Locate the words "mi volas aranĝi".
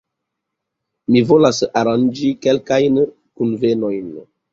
1.15-2.31